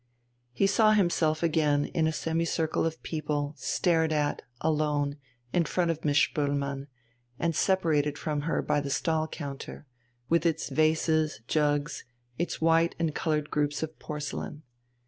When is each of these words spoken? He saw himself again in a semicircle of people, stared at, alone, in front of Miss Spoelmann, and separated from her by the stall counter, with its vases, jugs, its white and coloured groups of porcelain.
He 0.51 0.65
saw 0.65 0.93
himself 0.93 1.43
again 1.43 1.85
in 1.85 2.07
a 2.07 2.11
semicircle 2.11 2.87
of 2.87 3.03
people, 3.03 3.53
stared 3.59 4.11
at, 4.11 4.41
alone, 4.59 5.17
in 5.53 5.63
front 5.65 5.91
of 5.91 6.03
Miss 6.03 6.17
Spoelmann, 6.17 6.87
and 7.37 7.55
separated 7.55 8.17
from 8.17 8.41
her 8.49 8.63
by 8.63 8.81
the 8.81 8.89
stall 8.89 9.27
counter, 9.27 9.85
with 10.27 10.43
its 10.43 10.69
vases, 10.69 11.41
jugs, 11.47 12.03
its 12.39 12.59
white 12.59 12.95
and 12.97 13.13
coloured 13.13 13.51
groups 13.51 13.83
of 13.83 13.99
porcelain. 13.99 14.63